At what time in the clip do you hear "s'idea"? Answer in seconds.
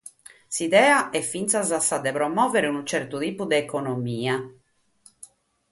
0.55-0.95